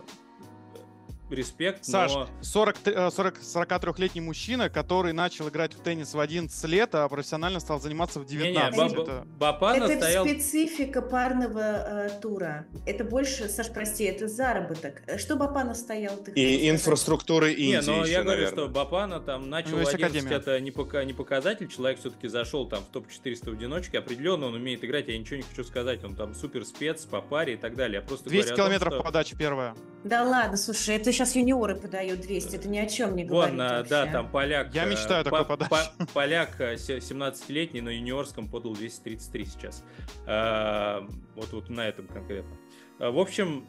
[1.35, 2.29] Респект, Саш, но...
[2.41, 7.59] 40, э, 40, 43-летний мужчина, который начал играть в теннис в 11 лет, а профессионально
[7.59, 8.77] стал заниматься в Не-не, 19.
[8.95, 10.25] Ба- Это- Бапана это стоял...
[10.25, 12.65] специфика парного э, тура.
[12.85, 15.01] Это больше, Саш, прости, это заработок.
[15.17, 16.17] Что Бапана стоял?
[16.17, 18.65] ты И инфраструктуры Индии Не, но еще, я говорю, наверное.
[18.65, 20.37] что Бапана там начал Ну, есть 11, Академия.
[20.37, 24.55] это не, пока, не показатель, человек все-таки зашел там в топ-400 в одиночке, определенно он
[24.55, 27.75] умеет играть, я ничего не хочу сказать, он там супер спец по паре и так
[27.75, 28.01] далее.
[28.01, 29.75] Я просто 200 говорю о том, километров что- подачи первая.
[30.03, 33.53] Да ладно, слушай, это сейчас сейчас юниоры подают 200, это ни о чем не говорит
[33.55, 34.73] Вон, а, да, там поляк.
[34.73, 35.69] Я мечтаю такой подать.
[36.13, 39.83] Поляк 17-летний на юниорском подал 233 сейчас.
[40.25, 42.57] А, вот, вот на этом конкретно.
[42.99, 43.67] В общем,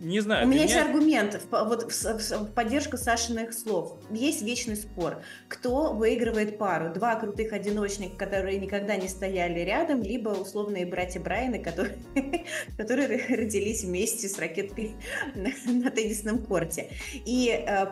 [0.00, 0.46] не знаю.
[0.46, 3.98] У меня есть аргумент вот в, в, в поддержку Сашиных слов.
[4.10, 5.22] Есть вечный спор.
[5.46, 6.92] Кто выигрывает пару?
[6.92, 11.98] Два крутых одиночника, которые никогда не стояли рядом, либо условные братья Брайаны, которые,
[12.78, 14.96] которые родились вместе с ракеткой
[15.34, 16.88] на, на теннисном корте.
[17.26, 17.86] И э,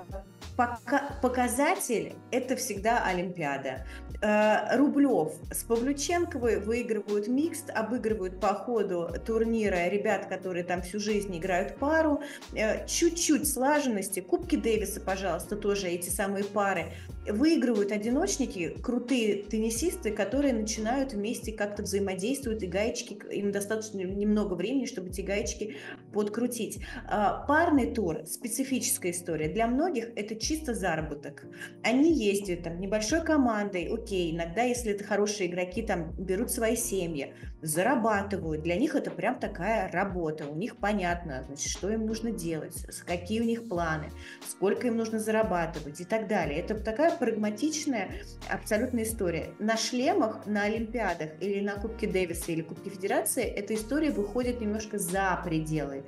[0.59, 3.87] пока, показатель– это всегда Олимпиада.
[4.21, 11.35] Э, Рублев с Павлюченковой выигрывают микст, обыгрывают по ходу турнира ребят, которые там всю жизнь
[11.38, 12.23] играют пару.
[12.55, 14.18] Э, чуть-чуть слаженности.
[14.18, 16.92] Кубки Дэвиса, пожалуйста, тоже эти самые пары
[17.31, 24.87] выигрывают одиночники, крутые теннисисты, которые начинают вместе как-то взаимодействовать, и гаечки, им достаточно немного времени,
[24.87, 25.77] чтобы эти гаечки
[26.12, 26.81] подкрутить.
[27.07, 29.49] А, парный тур– специфическая история.
[29.49, 31.45] Для многих это чисто заработок.
[31.83, 37.35] Они ездят там небольшой командой, окей, иногда, если это хорошие игроки, там берут свои семьи,
[37.61, 38.63] зарабатывают.
[38.63, 40.47] Для них это прям такая работа.
[40.47, 44.11] У них понятно, значит, что им нужно делать, какие у них планы,
[44.49, 46.61] сколько им нужно зарабатывать и так далее.
[46.61, 48.11] Это такая прагматичная
[48.49, 49.51] абсолютная история.
[49.59, 54.99] На шлемах, на Олимпиадах или на Кубке Дэвиса или Кубке Федерации эта история выходит немножко
[54.99, 56.05] за пределы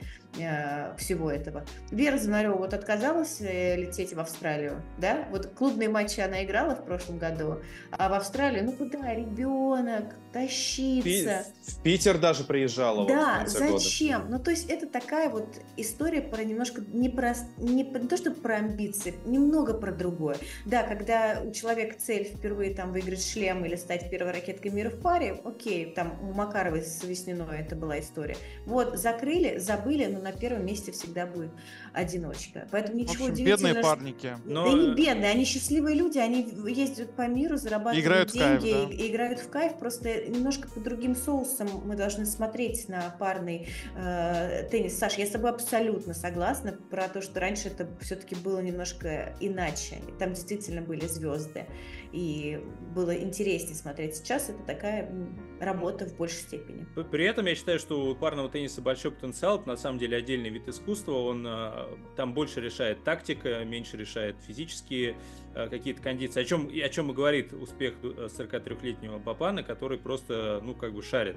[0.97, 1.65] всего этого.
[1.91, 5.27] Вера Звонарева вот отказалась э, лететь в Австралию, да?
[5.31, 11.47] Вот клубные матчи она играла в прошлом году, а в Австралию, ну куда, ребенок, тащиться.
[11.67, 13.07] В Питер даже приезжала.
[13.07, 14.23] Да, вот зачем?
[14.23, 14.33] Года.
[14.33, 18.31] Ну, то есть это такая вот история про немножко не про, не, не то, что
[18.31, 20.37] про амбиции, немного про другое.
[20.67, 25.01] Да, когда у человека цель впервые там выиграть шлем или стать первой ракеткой мира в
[25.01, 28.37] паре, окей, там у Макаровой с Весниной это была история.
[28.67, 31.51] Вот, закрыли, забыли, но на первом месте всегда будет
[31.93, 32.69] одиночка.
[32.71, 33.75] Поэтому ничего общем, удивительного.
[33.75, 34.31] Бедные парники.
[34.45, 34.65] Но...
[34.65, 38.95] Да не бедные, они счастливые люди, они ездят по миру, зарабатывают играют деньги кайф, да.
[38.95, 39.79] и, и играют в кайф.
[39.79, 44.99] Просто немножко по другим соусам мы должны смотреть на парный э, теннис.
[44.99, 49.99] Саш, я с тобой абсолютно согласна про то, что раньше это все-таки было немножко иначе.
[50.19, 51.67] Там действительно были звезды
[52.13, 52.61] и
[52.95, 54.17] было интереснее смотреть.
[54.17, 55.11] Сейчас это такая
[55.61, 56.87] работа в большей степени.
[57.11, 59.61] При этом я считаю, что у парного тенниса большой потенциал.
[59.61, 61.13] Это на самом деле отдельный вид искусства.
[61.13, 65.17] Он а, там больше решает тактика, меньше решает физические
[65.55, 66.41] а, какие-то кондиции.
[66.41, 71.03] О чем, о чем и говорит успех 43-летнего э, Папана, который просто, ну, как бы
[71.03, 71.37] шарит.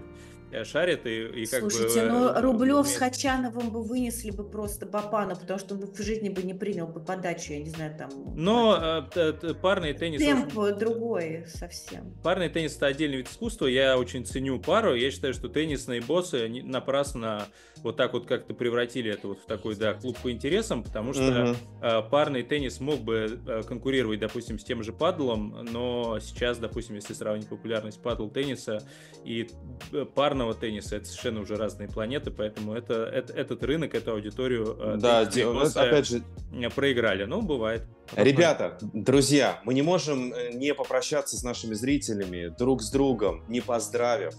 [0.53, 2.09] Э, шарит и, и как Слушайте, бы...
[2.09, 5.97] ну э, Рублев с Хачановым бы вынесли бы просто Бапана, потому что он бы в
[5.97, 8.12] жизни бы не принял бы подачу, я не знаю, там...
[8.36, 10.21] Но э, парный теннис...
[10.21, 12.13] Темп другой совсем.
[12.23, 16.47] Парный теннис– это отдельный вид искусства, я очень ценю пару, я считаю, что теннисные боссы
[16.63, 17.47] напрасно
[17.78, 21.56] вот так вот как-то превратили это вот в такой, да, клуб по интересам, потому что
[21.82, 26.95] э, парный теннис мог бы э, конкурировать, допустим, с тем же падлом, но сейчас, допустим,
[26.95, 28.82] если сравнить популярность падл тенниса
[29.26, 29.49] и
[30.15, 34.78] парного парного тенниса это совершенно уже разные планеты, поэтому это, это этот рынок, эту аудиторию
[34.80, 36.23] э, да, де, опять же
[36.76, 37.26] проиграли.
[37.26, 37.84] Ну, бывает.
[38.15, 43.62] Ребята, друзья, мы не можем э, не попрощаться с нашими зрителями друг с другом, не
[43.62, 44.34] поздравив.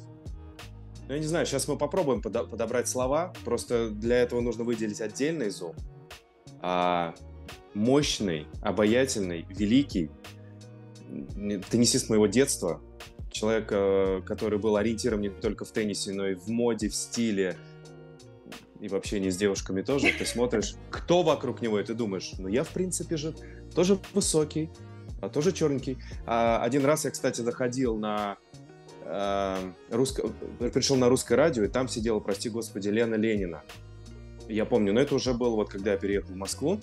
[1.07, 3.35] Ну, я не знаю, сейчас мы попробуем подобрать слова.
[3.44, 5.74] Просто для этого нужно выделить отдельный зум.
[6.61, 7.14] А,
[7.74, 10.11] мощный, обаятельный, великий
[11.70, 12.81] теннисист моего детства,
[13.31, 17.57] человек, э, который был ориентиром не только в теннисе, но и в моде, в стиле,
[18.81, 20.09] и в общении с девушками тоже.
[20.18, 23.35] Ты смотришь, кто вокруг него, и ты думаешь, ну я, в принципе же,
[23.74, 24.70] тоже высокий,
[25.28, 25.98] тоже черненький.
[26.26, 28.37] А один раз я, кстати, заходил на
[29.04, 29.56] э,
[29.90, 30.28] русско...
[30.72, 33.62] пришел на русское радио, и там сидела, прости господи, Лена Ленина.
[34.48, 36.80] Я помню, но это уже было вот когда я переехал в Москву.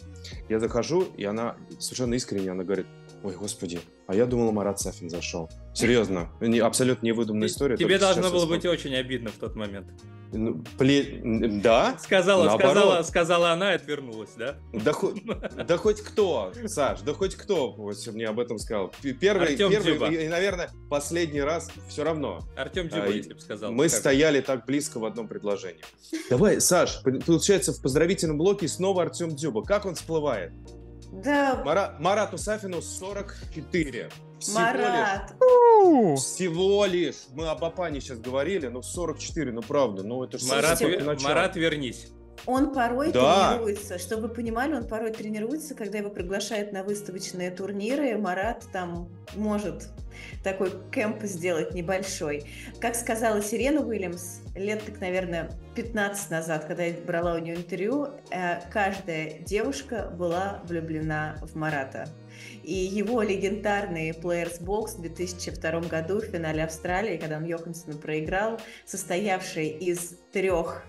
[0.49, 2.87] Я захожу, и она совершенно искренне, она говорит,
[3.23, 5.49] ой, господи, а я думал, Марат Сафин зашел.
[5.73, 7.77] Серьезно, не, абсолютно невыдумная история.
[7.77, 9.87] Тебе должно было быть очень обидно в тот момент.
[10.33, 11.21] Ну, пле...
[11.61, 11.97] Да.
[11.99, 14.57] Сказала, сказала, сказала она и отвернулась, да?
[14.71, 14.93] Да,
[15.67, 17.75] да хоть кто, Саш, да хоть кто
[18.13, 18.93] мне об этом сказал.
[19.19, 20.07] Первый, Артем первый Дзюба.
[20.07, 22.39] и, наверное, последний раз все равно.
[22.55, 23.71] Артем Дзюба, а, если бы сказал.
[23.71, 23.97] Мы как?
[23.97, 25.81] стояли так близко в одном предложении.
[26.29, 29.63] Давай, Саш, получается, в поздравительном блоке снова Артем Дзюба.
[29.63, 30.53] Как он всплывает?
[31.11, 31.61] Да.
[31.65, 34.09] Мара, Марату Сафину 44.
[34.39, 35.33] Всего Марат.
[35.39, 37.27] Лишь, всего лишь.
[37.33, 40.03] Мы об Апане сейчас говорили, но 44, ну правда.
[40.03, 42.07] Ну это Марат, вер, Марат, вернись.
[42.45, 43.51] Он порой Да.
[43.53, 48.17] тренируется, чтобы вы понимали, он порой тренируется, когда его приглашают на выставочные турниры.
[48.17, 49.89] Марат там может
[50.43, 52.45] такой кемп сделать небольшой.
[52.79, 58.07] Как сказала Сирена Уильямс, лет, так, наверное, 15 назад, когда я брала у нее интервью,
[58.31, 62.07] э, каждая девушка была влюблена в Марата.
[62.63, 68.59] И его легендарный Players Box в 2002 году в финале Австралии, когда он Йоханссон проиграл,
[68.85, 70.83] состоявший из трех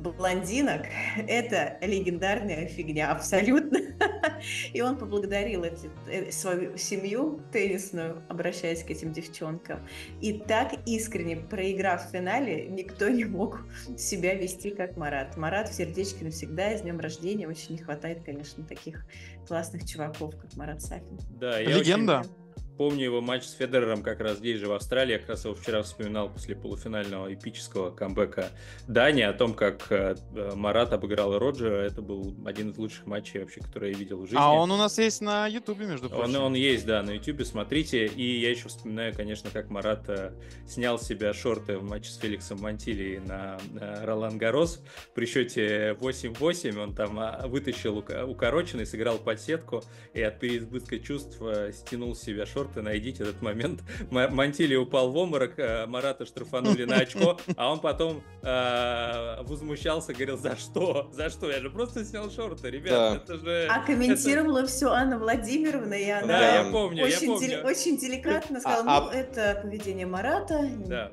[0.00, 0.86] блондинок–
[1.28, 3.78] это легендарная фигня, абсолютно.
[4.72, 9.86] И он поблагодарил эти, э, свою семью теннисную, обращаясь к этим девчонкам.
[10.20, 15.36] И так искренне, проиграв в финале, никто не мог себя вести как Марат.
[15.36, 17.48] Марат в сердечке навсегда, с днем рождения.
[17.48, 19.06] Очень не хватает, конечно, таких
[19.46, 21.18] классных чуваков, как Марат Сафин.
[21.38, 22.20] Да, я Легенда.
[22.20, 22.43] очень
[22.76, 25.12] помню его матч с Федерером как раз здесь же, в Австралии.
[25.12, 28.48] Я как раз его вчера вспоминал после полуфинального эпического камбэка
[28.86, 30.16] Дани о том, как э,
[30.54, 31.82] Марат обыграл Роджера.
[31.82, 34.38] Это был один из лучших матчей вообще, которые я видел в жизни.
[34.38, 36.42] А он у нас есть на Ютубе, между Он, прочим.
[36.42, 38.06] он есть, да, на Ютубе, смотрите.
[38.06, 40.32] И я еще вспоминаю, конечно, как Марат э,
[40.66, 44.82] снял с себя шорты в матче с Феликсом Монтили на э, Ролан Гарос.
[45.14, 49.82] При счете 8-8 он там а, вытащил укороченный, сыграл под сетку
[50.12, 52.63] и от переизбытка чувств э, стянул с себя шорты.
[52.76, 53.80] Найдите этот момент.
[54.10, 60.12] М- Монтили упал в обморок, э, Марата штрафанули на очко, а он потом э, возмущался,
[60.12, 61.08] говорил, за что?
[61.12, 61.50] За что?
[61.50, 62.92] Я же просто снял шорты, ребят.
[62.92, 63.16] Да.
[63.16, 63.66] Это же...
[63.70, 67.48] А комментировала все Анна Владимировна, и она Да, я помню, я очень, помню.
[67.48, 70.68] дели- очень деликатно сказала, а- ну, это поведение Марата.
[70.86, 71.10] Да.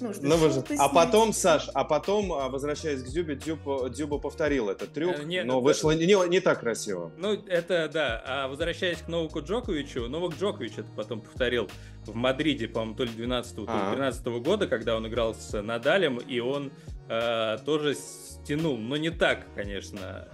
[0.00, 4.18] Ну, что Ну, вы А потом, Саш, а потом, а, возвращаясь к Дзюбе, Дзюба, Дзюба
[4.18, 7.12] повторил этот трюк, Э, не, но да- вышло не, не так красиво.
[7.16, 8.22] Ну, это да.
[8.26, 11.68] А возвращаясь к Новаку Джоковичу, Новак Джокович это потом повторил
[12.06, 13.92] в Мадриде, по-моему, то ли 12 то ли А.
[13.94, 16.72] 13 года, когда он играл с Надалем, и он
[17.08, 20.28] э, тоже стянул, но не так, конечно,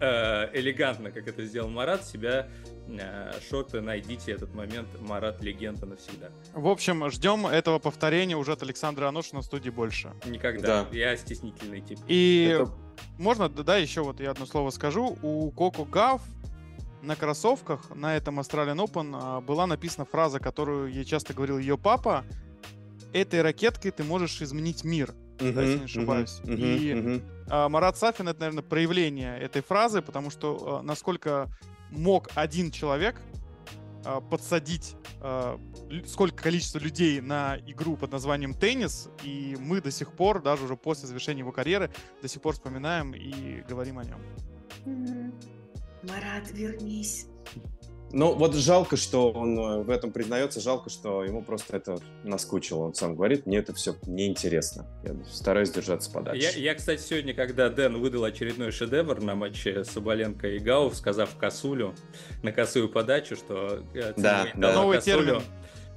[0.00, 2.48] э, элегантно, как это сделал Марат, себя
[2.88, 6.28] э, шорты найдите этот момент, Марат легенда навсегда.
[6.52, 10.12] В общем, ждем этого повторения уже от Александра Аношина в студии больше.
[10.26, 10.84] Никогда.
[10.84, 10.96] Да.
[10.96, 11.98] Я стеснительный тип.
[12.08, 12.72] И Это-
[13.18, 15.16] можно, да, да, еще вот я одно слово скажу.
[15.22, 16.22] У Коко Гав
[17.06, 21.78] на кроссовках на этом Australian Open а, была написана фраза, которую ей часто говорил ее
[21.78, 22.24] папа.
[23.12, 25.14] Этой ракеткой ты можешь изменить мир.
[25.40, 26.40] Мгм, если не ошибаюсь.
[26.44, 27.22] мгм, И- мгм.
[27.48, 31.48] А, Марат Сафин это, наверное, проявление этой фразы, потому что а, насколько
[31.90, 33.20] мог один человек
[34.04, 34.96] а, подсадить
[36.06, 40.76] сколько количество людей на игру под названием теннис, и мы до сих пор, даже уже
[40.76, 41.90] после завершения его карьеры,
[42.22, 44.20] до сих пор вспоминаем и говорим о нем.
[44.84, 45.32] Мгм.
[46.08, 47.26] Марат, вернись.
[48.12, 52.84] Ну, вот жалко, что он э, в этом признается, жалко, что ему просто это наскучило.
[52.84, 54.86] Он сам говорит, мне это все неинтересно.
[55.02, 56.40] Я стараюсь держаться подальше.
[56.40, 61.36] Я, я, кстати, сегодня, когда Дэн выдал очередной шедевр на матче Соболенко и Гауф, сказав
[61.36, 61.94] косулю
[62.44, 64.72] на косую подачу, что э, Да, да.
[64.72, 65.24] Новый косулю.
[65.24, 65.42] термин.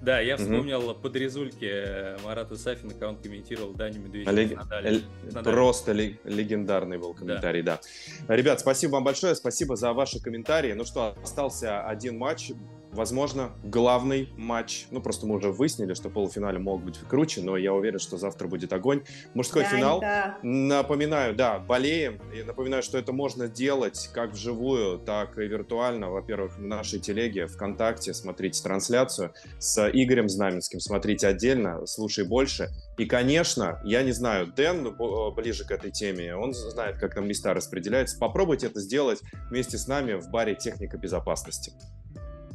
[0.02, 5.54] Да, я вспомнил под резульки Марата Сафина, когда он комментировал Даню Медведева Лег- Надалем.
[5.54, 7.82] Просто ле- легендарный был комментарий, да.
[8.30, 10.72] Ребят, спасибо вам большое, спасибо за ваши комментарии.
[10.74, 12.52] Ну что, остался один матч,
[13.00, 14.88] возможно, главный матч.
[14.92, 18.50] Ну, просто мы уже выяснили, что полуфинале могут быть круче, но я уверен, что завтра
[18.50, 19.04] будет огонь.
[19.34, 20.02] Мужской Да, финал.
[20.02, 20.38] да.
[20.44, 22.20] Напоминаю, да, болеем.
[22.34, 26.10] И напоминаю, что это можно делать как вживую, так и виртуально.
[26.10, 28.14] Во-первых, в нашей телеге, ВКонтакте.
[28.14, 30.82] Смотрите трансляцию с Игорем Знаменским.
[30.82, 32.68] Смотрите отдельно, слушай больше.
[32.98, 37.26] И, конечно, я не знаю, Дэн ну, ближе к этой теме, он знает, как там
[37.30, 38.20] места распределяются.
[38.20, 41.72] Попробуйте это сделать вместе с нами в баре «Техника безопасности».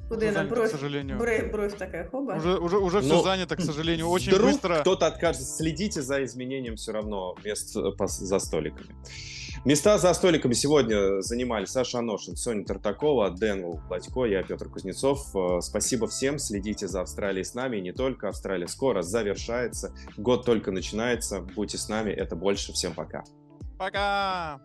[0.09, 1.19] Куда Занято, на бровь, к сожалению.
[1.19, 2.33] бровь, бровь такая, хоба.
[2.33, 4.81] Уже, уже, уже все занято, к сожалению, очень Вдруг быстро.
[4.81, 8.95] кто-то откажется, следите за изменением все равно мест э, по- за столиками.
[9.65, 15.35] Места за столиками сегодня занимали Саша Аношин, Соня Тартакова, Дэн Владько, я Петр Кузнецов.
[15.35, 20.45] Э, Спасибо всем, следите за Австралией с нами, и не только Австралия скоро завершается, год
[20.45, 23.25] только начинается, будьте с нами, это больше, всем пока.
[23.79, 24.61] Пока!